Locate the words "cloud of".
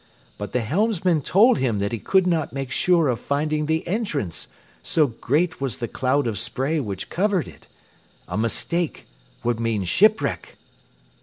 5.87-6.39